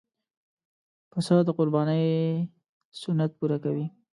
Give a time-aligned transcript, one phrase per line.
[1.11, 1.95] پسه د قربانۍ
[3.01, 3.85] سنت پوره کوي.